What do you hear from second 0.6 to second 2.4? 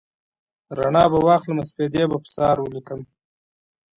رڼا به واخلمه سپیدې به پر